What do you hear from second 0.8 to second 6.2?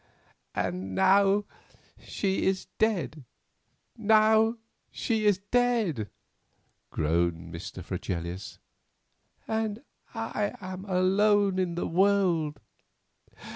now she is dead, now she is dead,"